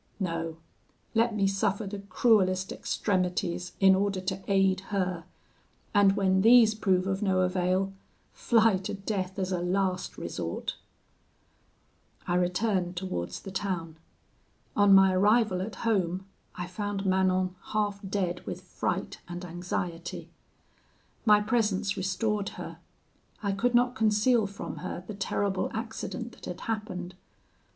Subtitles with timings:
[0.19, 0.57] No,
[1.13, 5.25] let me suffer the cruellest extremities in order to aid her;
[5.93, 7.93] and when these prove of no avail,
[8.33, 10.75] fly to death as a last resource!'
[12.27, 13.95] "I returned towards the town;
[14.75, 16.25] on my arrival at home,
[16.55, 20.31] I found Manon half dead with fright and anxiety:
[21.27, 22.79] my presence restored her.
[23.43, 27.13] I could not conceal from her the terrible accident that had happened.